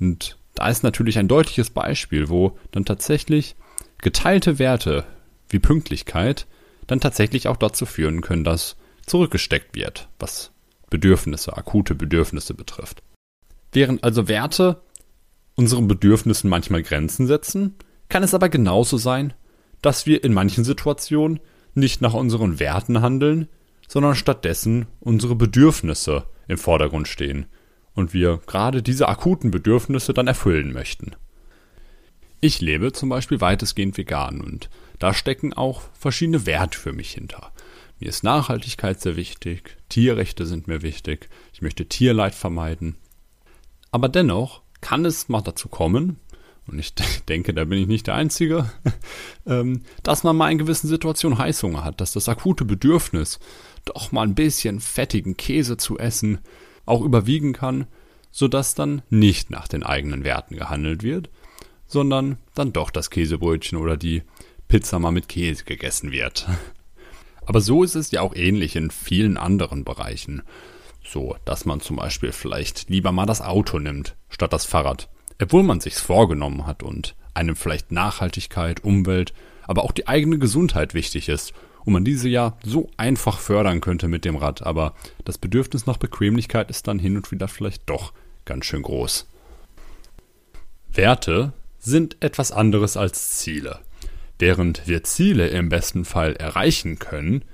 Und 0.01 0.39
da 0.55 0.69
ist 0.69 0.83
natürlich 0.83 1.19
ein 1.19 1.29
deutliches 1.29 1.71
Beispiel, 1.71 2.29
wo 2.29 2.59
dann 2.71 2.85
tatsächlich 2.85 3.57
geteilte 3.99 4.59
Werte 4.59 5.05
wie 5.49 5.59
Pünktlichkeit 5.59 6.47
dann 6.87 7.01
tatsächlich 7.01 7.49
auch 7.49 7.57
dazu 7.57 7.87
führen 7.87 8.21
können, 8.21 8.45
dass 8.45 8.77
zurückgesteckt 9.07 9.75
wird, 9.75 10.09
was 10.19 10.51
Bedürfnisse, 10.91 11.57
akute 11.57 11.95
Bedürfnisse 11.95 12.55
betrifft. 12.55 13.03
Während 13.73 14.05
also 14.05 14.29
Werte 14.29 14.83
unseren 15.55 15.89
Bedürfnissen 15.89 16.51
manchmal 16.51 16.83
Grenzen 16.83 17.27
setzen, 17.27 17.75
kann 18.09 18.23
es 18.23 18.35
aber 18.35 18.49
genauso 18.49 18.97
sein, 18.97 19.33
dass 19.81 20.07
wir 20.07 20.23
in 20.23 20.33
manchen 20.33 20.65
Situationen 20.65 21.41
nicht 21.75 22.01
nach 22.01 22.15
unseren 22.15 22.59
Werten 22.59 23.01
handeln, 23.01 23.49
sondern 23.89 24.15
stattdessen 24.15 24.87
unsere 25.01 25.35
Bedürfnisse 25.35 26.25
im 26.49 26.59
Vordergrund 26.59 27.09
stehen 27.09 27.47
und 27.95 28.15
wir 28.15 28.41
gerade 28.47 28.83
diese 28.83 29.09
akuten 29.09 29.51
Bedürfnisse 29.51 30.15
dann 30.15 30.27
erfüllen 30.27 30.73
möchten. 30.73 31.13
Ich 32.41 32.61
lebe 32.61 32.93
zum 32.93 33.09
Beispiel 33.09 33.41
weitestgehend 33.41 33.97
vegan 33.97 34.41
und 34.41 34.69
da 34.99 35.15
stecken 35.15 35.53
auch 35.53 35.83
verschiedene 35.93 36.47
Werte 36.47 36.79
für 36.79 36.93
mich 36.93 37.13
hinter. 37.13 37.53
Mir 38.01 38.09
ist 38.09 38.25
Nachhaltigkeit 38.25 39.01
sehr 39.01 39.17
wichtig, 39.17 39.77
Tierrechte 39.89 40.47
sind 40.47 40.67
mir 40.67 40.83
wichtig, 40.83 41.29
ich 41.53 41.63
möchte 41.63 41.87
Tierleid 41.87 42.35
vermeiden. 42.35 42.97
Aber 43.93 44.09
dennoch 44.09 44.63
kann 44.81 45.05
es 45.05 45.29
mal 45.29 45.43
dazu 45.43 45.69
kommen, 45.69 46.17
und 46.67 46.79
ich 46.79 46.95
denke, 47.29 47.55
da 47.55 47.65
bin 47.65 47.79
ich 47.79 47.87
nicht 47.87 48.07
der 48.07 48.15
Einzige, 48.15 48.71
ähm, 49.47 49.83
dass 50.03 50.25
man 50.25 50.37
mal 50.37 50.51
in 50.51 50.59
gewissen 50.59 50.89
Situationen 50.89 51.39
Heißhunger 51.39 51.85
hat, 51.85 52.01
dass 52.01 52.13
das 52.13 52.29
akute 52.29 52.65
Bedürfnis, 52.65 53.41
doch 53.85 54.13
mal 54.13 54.23
ein 54.23 54.35
bisschen 54.35 54.81
fettigen 54.81 55.37
Käse 55.37 55.77
zu 55.77 55.99
essen, 55.99 56.39
auch 56.87 57.03
überwiegen 57.03 57.53
kann, 57.53 57.87
sodass 58.31 58.75
dann 58.75 59.03
nicht 59.11 59.51
nach 59.51 59.69
den 59.69 59.83
eigenen 59.83 60.25
Werten 60.25 60.57
gehandelt 60.57 61.03
wird, 61.03 61.31
sondern 61.87 62.39
dann 62.55 62.73
doch 62.73 62.91
das 62.91 63.11
Käsebrötchen 63.11 63.79
oder 63.79 63.97
die 63.97 64.23
Pizza 64.69 64.99
mal 64.99 65.11
mit 65.11 65.29
Käse 65.29 65.65
gegessen 65.65 66.13
wird. 66.13 66.49
Aber 67.45 67.61
so 67.61 67.83
ist 67.83 67.97
es 67.97 68.13
ja 68.13 68.21
auch 68.23 68.35
ähnlich 68.35 68.77
in 68.77 68.91
vielen 68.91 69.37
anderen 69.37 69.85
Bereichen. 69.85 70.43
So, 71.05 71.37
dass 71.45 71.65
man 71.65 71.81
zum 71.81 71.97
Beispiel 71.97 72.31
vielleicht 72.31 72.89
lieber 72.89 73.11
mal 73.11 73.27
das 73.27 73.43
Auto 73.43 73.81
nimmt, 73.81 74.15
statt 74.29 74.53
das 74.53 74.65
Fahrrad 74.65 75.09
obwohl 75.43 75.63
man 75.63 75.81
sich's 75.81 76.01
vorgenommen 76.01 76.67
hat 76.67 76.83
und 76.83 77.15
einem 77.35 77.57
vielleicht 77.57 77.93
Nachhaltigkeit, 77.93 78.85
Umwelt, 78.85 79.33
aber 79.65 79.85
auch 79.85 79.93
die 79.93 80.09
eigene 80.09 80.39
Gesundheit 80.39 80.95
wichtig 80.95 81.29
ist 81.29 81.53
und 81.85 81.93
man 81.93 82.05
diese 82.05 82.29
ja 82.29 82.57
so 82.65 82.91
einfach 82.97 83.39
fördern 83.39 83.81
könnte 83.81 84.09
mit 84.09 84.25
dem 84.25 84.37
Rad, 84.37 84.63
aber 84.63 84.95
das 85.25 85.39
Bedürfnis 85.39 85.87
nach 85.87 85.97
Bequemlichkeit 85.97 86.71
ist 86.71 86.87
dann 86.89 86.99
hin 86.99 87.17
und 87.17 87.31
wieder 87.31 87.49
vielleicht 87.49 87.89
doch 87.89 88.13
ganz 88.45 88.67
schön 88.67 88.83
groß. 88.83 89.27
Werte 90.93 91.53
sind 91.79 92.17
etwas 92.21 92.53
anderes 92.53 92.97
als 92.97 93.39
Ziele. 93.39 93.81
Während 94.39 94.87
wir 94.87 95.05
Ziele 95.05 95.49
im 95.49 95.69
besten 95.69 96.05
Fall 96.05 96.35
erreichen 96.35 96.99
können, 96.99 97.45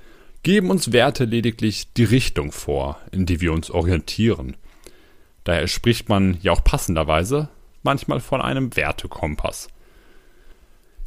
geben 0.43 0.69
uns 0.69 0.91
Werte 0.91 1.25
lediglich 1.25 1.93
die 1.93 2.03
Richtung 2.03 2.51
vor, 2.51 2.99
in 3.11 3.25
die 3.25 3.41
wir 3.41 3.53
uns 3.53 3.69
orientieren. 3.69 4.57
Daher 5.43 5.67
spricht 5.67 6.09
man 6.09 6.37
ja 6.41 6.51
auch 6.51 6.63
passenderweise 6.63 7.49
manchmal 7.83 8.19
von 8.19 8.41
einem 8.41 8.75
Wertekompass. 8.75 9.69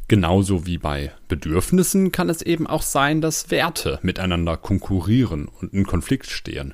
Genauso 0.07 0.65
wie 0.65 0.77
bei 0.77 1.11
Bedürfnissen 1.27 2.11
kann 2.11 2.29
es 2.29 2.41
eben 2.41 2.67
auch 2.67 2.81
sein, 2.81 3.21
dass 3.21 3.51
Werte 3.51 3.99
miteinander 4.01 4.57
konkurrieren 4.57 5.47
und 5.47 5.73
in 5.73 5.85
Konflikt 5.85 6.29
stehen. 6.29 6.73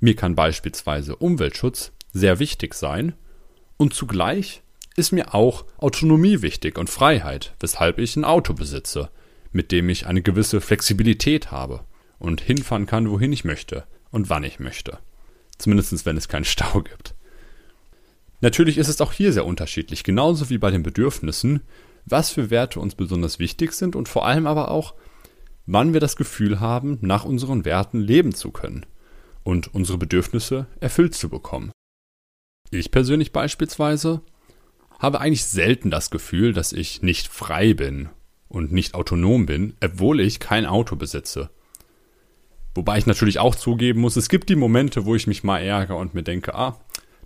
Mir 0.00 0.16
kann 0.16 0.34
beispielsweise 0.34 1.16
Umweltschutz 1.16 1.92
sehr 2.12 2.38
wichtig 2.38 2.74
sein 2.74 3.14
und 3.76 3.94
zugleich 3.94 4.62
ist 4.96 5.12
mir 5.12 5.34
auch 5.34 5.66
Autonomie 5.76 6.40
wichtig 6.40 6.78
und 6.78 6.88
Freiheit, 6.88 7.54
weshalb 7.60 7.98
ich 7.98 8.16
ein 8.16 8.24
Auto 8.24 8.54
besitze, 8.54 9.10
mit 9.52 9.70
dem 9.72 9.88
ich 9.88 10.06
eine 10.06 10.22
gewisse 10.22 10.60
Flexibilität 10.60 11.50
habe 11.50 11.84
und 12.18 12.40
hinfahren 12.40 12.86
kann, 12.86 13.10
wohin 13.10 13.32
ich 13.32 13.44
möchte 13.44 13.84
und 14.10 14.30
wann 14.30 14.44
ich 14.44 14.58
möchte. 14.58 14.98
Zumindest 15.58 16.06
wenn 16.06 16.16
es 16.16 16.28
keinen 16.28 16.44
Stau 16.44 16.80
gibt. 16.82 17.14
Natürlich 18.40 18.78
ist 18.78 18.88
es 18.88 19.00
auch 19.00 19.12
hier 19.12 19.32
sehr 19.32 19.46
unterschiedlich, 19.46 20.04
genauso 20.04 20.50
wie 20.50 20.58
bei 20.58 20.70
den 20.70 20.82
Bedürfnissen, 20.82 21.62
was 22.04 22.30
für 22.30 22.50
Werte 22.50 22.80
uns 22.80 22.94
besonders 22.94 23.38
wichtig 23.38 23.72
sind 23.72 23.96
und 23.96 24.08
vor 24.08 24.26
allem 24.26 24.46
aber 24.46 24.70
auch, 24.70 24.94
wann 25.66 25.92
wir 25.92 26.00
das 26.00 26.16
Gefühl 26.16 26.60
haben, 26.60 26.98
nach 27.00 27.24
unseren 27.24 27.64
Werten 27.64 28.00
leben 28.00 28.34
zu 28.34 28.50
können 28.50 28.86
und 29.42 29.74
unsere 29.74 29.98
Bedürfnisse 29.98 30.66
erfüllt 30.80 31.14
zu 31.14 31.28
bekommen. 31.28 31.72
Ich 32.70 32.90
persönlich 32.90 33.32
beispielsweise 33.32 34.22
habe 34.98 35.20
eigentlich 35.20 35.44
selten 35.44 35.90
das 35.90 36.10
Gefühl, 36.10 36.52
dass 36.52 36.72
ich 36.72 37.02
nicht 37.02 37.28
frei 37.28 37.74
bin 37.74 38.08
und 38.48 38.72
nicht 38.72 38.94
autonom 38.94 39.46
bin, 39.46 39.74
obwohl 39.82 40.20
ich 40.20 40.40
kein 40.40 40.66
Auto 40.66 40.96
besitze. 40.96 41.50
Wobei 42.74 42.98
ich 42.98 43.06
natürlich 43.06 43.38
auch 43.38 43.54
zugeben 43.54 44.00
muss, 44.00 44.16
es 44.16 44.28
gibt 44.28 44.48
die 44.48 44.56
Momente, 44.56 45.06
wo 45.06 45.14
ich 45.14 45.26
mich 45.26 45.44
mal 45.44 45.58
ärgere 45.58 45.96
und 45.96 46.14
mir 46.14 46.22
denke, 46.22 46.54
ah, 46.54 46.78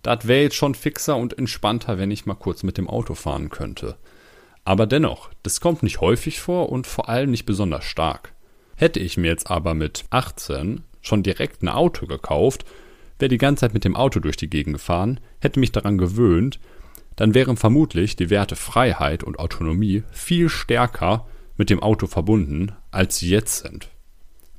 das 0.03 0.27
wäre 0.27 0.43
jetzt 0.43 0.57
schon 0.57 0.75
fixer 0.75 1.17
und 1.17 1.37
entspannter, 1.37 1.99
wenn 1.99 2.11
ich 2.11 2.27
mal 2.27 2.35
kurz 2.35 2.63
mit 2.63 2.79
dem 2.79 2.89
Auto 2.89 3.15
fahren 3.15 3.51
könnte. 3.51 3.97
Aber 4.65 4.87
dennoch, 4.87 5.31
das 5.43 5.61
kommt 5.61 5.83
nicht 5.83 6.01
häufig 6.01 6.41
vor 6.41 6.71
und 6.71 6.87
vor 6.87 7.09
allem 7.09 7.31
nicht 7.31 7.47
besonders 7.47 7.85
stark. 7.85 8.35
Hätte 8.77 9.01
ich 9.01 9.17
mir 9.17 9.29
jetzt 9.29 9.51
aber 9.51 9.75
mit 9.75 10.05
18 10.11 10.83
schon 11.03 11.23
direkt 11.23 11.63
ein 11.63 11.69
Auto 11.69 12.07
gekauft, 12.07 12.65
wäre 13.19 13.29
die 13.29 13.39
ganze 13.39 13.61
Zeit 13.61 13.75
mit 13.75 13.85
dem 13.85 13.97
Auto 13.97 14.21
durch 14.21 14.37
die 14.37 14.51
Gegend 14.51 14.75
gefahren, 14.75 15.21
hätte 15.41 15.61
mich 15.61 15.73
daran 15.73 15.99
gewöhnt, 15.99 16.59
dann 17.17 17.35
wären 17.35 17.57
vermutlich 17.57 18.17
die 18.17 18.31
Werte 18.31 18.57
Freiheit 18.57 19.23
und 19.23 19.39
Autonomie 19.39 20.05
viel 20.11 20.49
stärker 20.49 21.27
mit 21.57 21.69
dem 21.69 21.83
Auto 21.83 22.07
verbunden, 22.07 22.73
als 22.91 23.19
sie 23.19 23.29
jetzt 23.29 23.63
sind. 23.63 23.89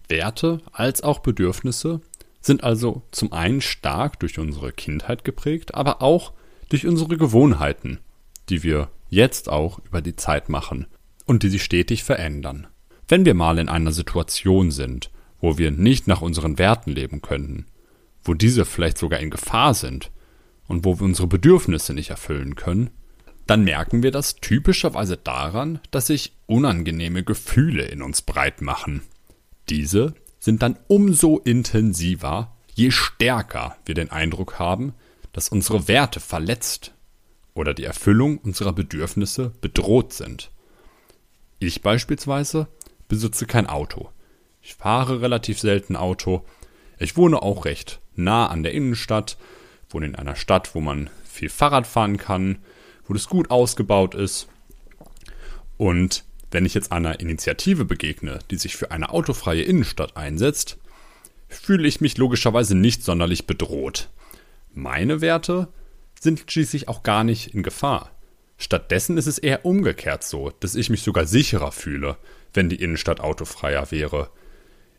Werte 0.08 0.62
als 0.72 1.02
auch 1.02 1.20
Bedürfnisse 1.20 2.02
sind 2.42 2.64
also 2.64 3.04
zum 3.12 3.32
einen 3.32 3.62
stark 3.62 4.20
durch 4.20 4.40
unsere 4.40 4.72
Kindheit 4.72 5.24
geprägt, 5.24 5.76
aber 5.76 6.02
auch 6.02 6.34
durch 6.70 6.88
unsere 6.88 7.18
Gewohnheiten, 7.18 8.00
die 8.50 8.64
wir 8.64 8.90
jetzt 9.10 9.50
auch 9.50 9.80
über 9.80 10.02
die 10.02 10.16
Zeit 10.16 10.50
machen 10.50 10.88
und 11.26 11.44
die 11.44 11.50
sich 11.50 11.64
stetig 11.64 12.04
verändern. 12.04 12.68
Wenn 13.08 13.26
wir 13.26 13.34
mal 13.34 13.60
in 13.60 13.70
einer 13.70 13.92
Situation 13.92 14.72
sind, 14.72 15.12
wo 15.40 15.58
wir 15.58 15.72
nicht 15.72 16.08
nach 16.08 16.22
unseren 16.22 16.58
Werten 16.58 16.92
leben 16.92 17.22
können, 17.22 17.66
wo 18.24 18.34
diese 18.34 18.66
vielleicht 18.66 18.98
sogar 18.98 19.20
in 19.20 19.30
Gefahr 19.30 19.74
sind 19.74 20.12
und 20.68 20.86
wo 20.86 21.00
wir 21.00 21.06
unsere 21.06 21.28
Bedürfnisse 21.28 21.94
nicht 21.94 22.10
erfüllen 22.10 22.56
können, 22.56 22.90
dann 23.48 23.64
merken 23.64 24.04
wir 24.04 24.12
das 24.12 24.36
typischerweise 24.36 25.18
daran, 25.18 25.80
dass 25.92 26.08
sich 26.08 26.34
unangenehme 26.46 27.24
Gefühle 27.24 27.84
in 27.84 28.02
uns 28.02 28.22
breit 28.22 28.62
machen. 28.62 29.02
Diese 29.70 30.14
sind 30.42 30.64
dann 30.64 30.78
umso 30.88 31.38
intensiver, 31.38 32.52
je 32.74 32.92
stärker 32.92 33.78
wir 33.86 33.96
den 33.96 34.12
Eindruck 34.12 34.60
haben, 34.60 34.94
dass 35.32 35.50
unsere 35.50 35.88
Werte 35.88 36.20
verletzt 36.20 36.94
oder 37.54 37.74
die 37.74 37.84
Erfüllung 37.84 38.40
unserer 38.40 38.74
Bedürfnisse 38.74 39.54
bedroht 39.62 40.14
sind. 40.14 40.52
Ich 41.60 41.84
beispielsweise 41.84 42.68
besitze 43.08 43.46
kein 43.46 43.68
Auto. 43.68 44.10
Ich 44.64 44.74
fahre 44.74 45.22
relativ 45.22 45.60
selten 45.60 45.96
Auto. 45.96 46.44
Ich 46.98 47.16
wohne 47.16 47.42
auch 47.42 47.66
recht 47.66 48.00
nah 48.16 48.48
an 48.48 48.64
der 48.64 48.74
Innenstadt, 48.74 49.38
wohne 49.90 50.08
in 50.08 50.16
einer 50.16 50.36
Stadt, 50.36 50.74
wo 50.74 50.82
man 50.82 51.10
viel 51.24 51.50
Fahrrad 51.50 51.86
fahren 51.86 52.18
kann, 52.18 52.58
wo 53.06 53.14
das 53.14 53.30
gut 53.30 53.52
ausgebaut 53.52 54.16
ist. 54.16 54.48
Und 55.78 56.24
wenn 56.52 56.66
ich 56.66 56.74
jetzt 56.74 56.92
einer 56.92 57.20
Initiative 57.20 57.86
begegne, 57.86 58.40
die 58.52 58.58
sich 58.58 58.76
für 58.76 58.92
eine 58.92 59.10
autofreie 59.10 59.64
Innenstadt 59.64 60.18
einsetzt, 60.18 60.78
fühle 61.48 61.88
ich 61.88 62.02
mich 62.02 62.18
logischerweise 62.18 62.76
nicht 62.76 63.04
sonderlich 63.04 63.48
bedroht. 63.48 64.10
Meine 64.74 65.22
Werte 65.22 65.70
sind 66.20 66.44
schließlich 66.50 66.88
auch 66.88 67.04
gar 67.04 67.24
nicht 67.24 67.54
in 67.54 67.64
Gefahr. 67.64 68.12
Stattdessen 68.58 69.18
ist 69.18 69.28
es 69.28 69.38
eher 69.38 69.66
umgekehrt 69.66 70.24
so, 70.24 70.52
dass 70.60 70.76
ich 70.76 70.90
mich 70.90 71.02
sogar 71.02 71.26
sicherer 71.26 71.72
fühle, 71.72 72.18
wenn 72.54 72.70
die 72.70 72.82
Innenstadt 72.82 73.20
autofreier 73.20 73.90
wäre. 73.92 74.30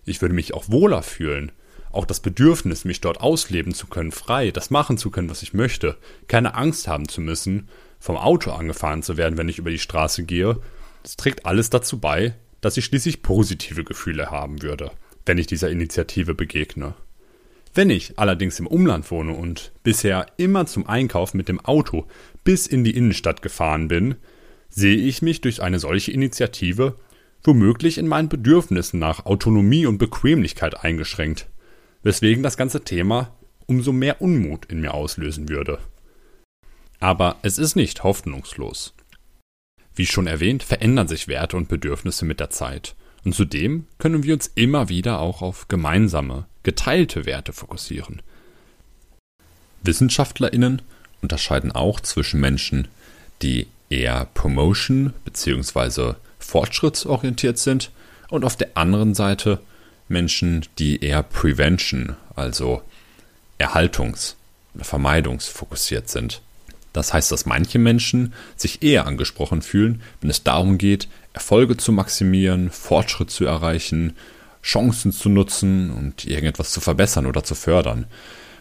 Ich 0.04 0.20
würde 0.20 0.34
mich 0.34 0.52
auch 0.52 0.68
wohler 0.68 1.02
fühlen. 1.02 1.52
Auch 1.92 2.06
das 2.06 2.20
Bedürfnis, 2.20 2.84
mich 2.84 3.02
dort 3.02 3.20
ausleben 3.20 3.74
zu 3.74 3.86
können, 3.86 4.12
frei, 4.12 4.50
das 4.50 4.70
machen 4.70 4.96
zu 4.96 5.10
können, 5.10 5.30
was 5.30 5.42
ich 5.42 5.52
möchte, 5.52 5.96
keine 6.26 6.54
Angst 6.54 6.88
haben 6.88 7.06
zu 7.06 7.20
müssen, 7.20 7.68
vom 8.00 8.16
Auto 8.16 8.50
angefahren 8.50 9.02
zu 9.02 9.16
werden, 9.16 9.36
wenn 9.36 9.48
ich 9.48 9.58
über 9.58 9.70
die 9.70 9.78
Straße 9.78 10.24
gehe 10.24 10.58
das 11.02 11.16
trägt 11.16 11.46
alles 11.46 11.70
dazu 11.70 11.98
bei, 11.98 12.34
dass 12.60 12.76
ich 12.76 12.84
schließlich 12.84 13.22
positive 13.22 13.84
Gefühle 13.84 14.30
haben 14.30 14.62
würde, 14.62 14.90
wenn 15.26 15.38
ich 15.38 15.46
dieser 15.46 15.70
Initiative 15.70 16.34
begegne. 16.34 16.94
Wenn 17.74 17.90
ich 17.90 18.18
allerdings 18.18 18.60
im 18.60 18.66
Umland 18.66 19.10
wohne 19.10 19.34
und 19.34 19.72
bisher 19.82 20.26
immer 20.36 20.66
zum 20.66 20.86
Einkauf 20.86 21.34
mit 21.34 21.48
dem 21.48 21.60
Auto 21.60 22.06
bis 22.44 22.66
in 22.66 22.84
die 22.84 22.94
Innenstadt 22.96 23.40
gefahren 23.42 23.88
bin, 23.88 24.16
sehe 24.68 24.96
ich 24.96 25.22
mich 25.22 25.40
durch 25.40 25.62
eine 25.62 25.78
solche 25.78 26.12
Initiative 26.12 26.96
womöglich 27.44 27.98
in 27.98 28.06
meinen 28.06 28.28
Bedürfnissen 28.28 29.00
nach 29.00 29.26
Autonomie 29.26 29.86
und 29.86 29.98
Bequemlichkeit 29.98 30.84
eingeschränkt, 30.84 31.48
weswegen 32.02 32.42
das 32.42 32.56
ganze 32.56 32.84
Thema 32.84 33.36
umso 33.66 33.92
mehr 33.92 34.20
Unmut 34.20 34.66
in 34.66 34.80
mir 34.80 34.94
auslösen 34.94 35.48
würde. 35.48 35.78
Aber 37.00 37.36
es 37.42 37.58
ist 37.58 37.74
nicht 37.74 38.04
hoffnungslos. 38.04 38.94
Wie 39.94 40.06
schon 40.06 40.26
erwähnt, 40.26 40.62
verändern 40.62 41.08
sich 41.08 41.28
Werte 41.28 41.56
und 41.56 41.68
Bedürfnisse 41.68 42.24
mit 42.24 42.40
der 42.40 42.50
Zeit. 42.50 42.94
Und 43.24 43.34
zudem 43.34 43.86
können 43.98 44.22
wir 44.22 44.34
uns 44.34 44.50
immer 44.54 44.88
wieder 44.88 45.20
auch 45.20 45.42
auf 45.42 45.68
gemeinsame, 45.68 46.46
geteilte 46.62 47.26
Werte 47.26 47.52
fokussieren. 47.52 48.22
WissenschaftlerInnen 49.82 50.82
unterscheiden 51.20 51.72
auch 51.72 52.00
zwischen 52.00 52.40
Menschen, 52.40 52.88
die 53.42 53.66
eher 53.90 54.26
Promotion 54.34 55.12
bzw. 55.24 56.14
fortschrittsorientiert 56.38 57.58
sind 57.58 57.90
und 58.28 58.44
auf 58.44 58.56
der 58.56 58.76
anderen 58.76 59.14
Seite 59.14 59.60
Menschen, 60.08 60.66
die 60.78 61.02
eher 61.04 61.22
Prevention, 61.22 62.16
also 62.34 62.82
Erhaltungs- 63.58 64.34
oder 64.74 64.84
Vermeidungsfokussiert 64.84 66.08
sind. 66.08 66.40
Das 66.92 67.12
heißt, 67.12 67.32
dass 67.32 67.46
manche 67.46 67.78
Menschen 67.78 68.34
sich 68.56 68.82
eher 68.82 69.06
angesprochen 69.06 69.62
fühlen, 69.62 70.02
wenn 70.20 70.30
es 70.30 70.42
darum 70.42 70.78
geht, 70.78 71.08
Erfolge 71.32 71.76
zu 71.76 71.92
maximieren, 71.92 72.70
Fortschritt 72.70 73.30
zu 73.30 73.46
erreichen, 73.46 74.14
Chancen 74.62 75.12
zu 75.12 75.28
nutzen 75.28 75.90
und 75.90 76.24
irgendetwas 76.24 76.70
zu 76.70 76.80
verbessern 76.80 77.26
oder 77.26 77.42
zu 77.42 77.54
fördern. 77.54 78.06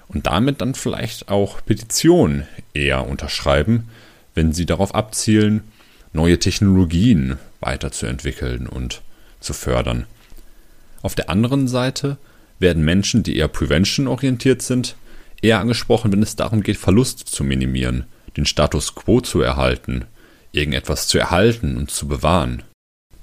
Und 0.07 0.27
damit 0.27 0.61
dann 0.61 0.75
vielleicht 0.75 1.29
auch 1.29 1.63
Petitionen 1.63 2.47
eher 2.73 3.07
unterschreiben, 3.07 3.89
wenn 4.33 4.53
sie 4.53 4.65
darauf 4.65 4.95
abzielen, 4.95 5.63
neue 6.13 6.39
Technologien 6.39 7.37
weiterzuentwickeln 7.59 8.67
und 8.67 9.01
zu 9.39 9.53
fördern. 9.53 10.05
Auf 11.01 11.15
der 11.15 11.29
anderen 11.29 11.67
Seite 11.67 12.17
werden 12.59 12.83
Menschen, 12.83 13.23
die 13.23 13.37
eher 13.37 13.47
prevention-orientiert 13.47 14.61
sind, 14.61 14.95
eher 15.41 15.59
angesprochen, 15.59 16.11
wenn 16.11 16.21
es 16.21 16.35
darum 16.35 16.61
geht, 16.61 16.77
Verlust 16.77 17.27
zu 17.27 17.43
minimieren, 17.43 18.05
den 18.37 18.45
Status 18.45 18.95
quo 18.95 19.21
zu 19.21 19.41
erhalten, 19.41 20.05
irgendetwas 20.51 21.07
zu 21.07 21.17
erhalten 21.17 21.77
und 21.77 21.91
zu 21.91 22.07
bewahren. 22.07 22.63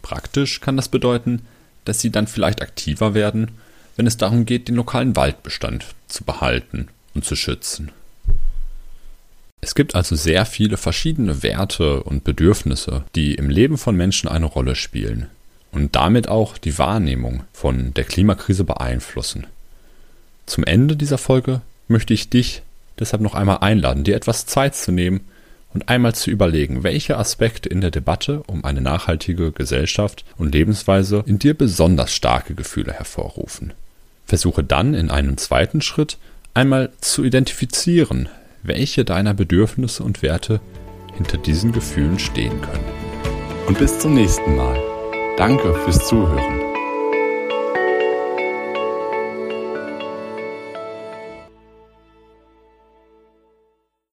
Praktisch 0.03 0.61
kann 0.61 0.77
das 0.77 0.89
bedeuten, 0.89 1.43
dass 1.85 2.01
sie 2.01 2.11
dann 2.11 2.27
vielleicht 2.27 2.63
aktiver 2.63 3.15
werden, 3.15 3.51
wenn 3.97 4.07
es 4.07 4.17
darum 4.17 4.47
geht, 4.47 4.69
den 4.69 4.77
lokalen 4.77 5.17
Waldbestand 5.17 5.87
zu 6.07 6.25
behalten 6.25 6.89
und 7.15 7.25
zu 7.25 7.37
schützen. 7.37 7.91
Es 9.61 9.75
gibt 9.75 9.95
also 9.95 10.15
sehr 10.15 10.47
viele 10.47 10.77
verschiedene 10.77 11.43
Werte 11.43 12.03
und 12.05 12.25
Bedürfnisse, 12.25 13.05
die 13.15 13.35
im 13.35 13.51
Leben 13.51 13.77
von 13.77 13.97
Menschen 13.97 14.29
eine 14.29 14.47
Rolle 14.47 14.77
spielen 14.77 15.27
und 15.73 15.97
damit 15.97 16.29
auch 16.29 16.59
die 16.59 16.79
Wahrnehmung 16.79 17.43
von 17.53 17.93
der 17.95 18.05
Klimakrise 18.05 18.65
beeinflussen. 18.65 19.47
Zum 20.47 20.65
Ende 20.65 20.97
dieser 20.97 21.19
Folge 21.19 21.61
möchte 21.89 22.15
ich 22.15 22.31
dich 22.31 22.63
deshalb 22.99 23.23
noch 23.23 23.35
einmal 23.35 23.59
einladen, 23.59 24.05
dir 24.05 24.17
etwas 24.17 24.47
Zeit 24.47 24.75
zu 24.75 24.93
nehmen 24.93 25.21
und 25.75 25.89
einmal 25.89 26.15
zu 26.15 26.31
überlegen, 26.31 26.83
welche 26.83 27.19
Aspekte 27.19 27.69
in 27.69 27.81
der 27.81 27.91
Debatte 27.91 28.43
um 28.47 28.65
eine 28.65 28.81
nachhaltige 28.81 29.53
Gesellschaft 29.53 30.25
und 30.37 30.53
Lebensweise 30.53 31.23
in 31.27 31.39
dir 31.39 31.55
besonders 31.55 32.13
starke 32.13 32.55
Gefühle 32.55 32.93
hervorrufen. 32.93 33.73
Versuche 34.27 34.65
dann 34.65 34.95
in 34.95 35.11
einem 35.11 35.37
zweiten 35.37 35.81
Schritt 35.81 36.19
einmal 36.55 36.91
zu 37.01 37.25
identifizieren, 37.25 38.29
welche 38.63 39.05
deiner 39.05 39.35
Bedürfnisse 39.35 40.03
und 40.03 40.23
Werte 40.23 40.61
hinter 41.15 41.39
diesen 41.39 41.73
Gefühlen 41.73 42.19
stehen 42.19 42.61
können. 42.61 42.85
Und 43.67 43.79
bis 43.79 43.99
zum 43.99 44.15
nächsten 44.15 44.57
Mal. 44.57 44.81
Danke 45.37 45.75
fürs 45.85 46.07
Zuhören. 46.07 46.68